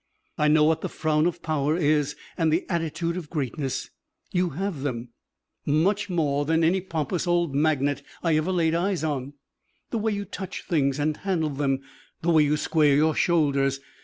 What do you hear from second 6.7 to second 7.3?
pompous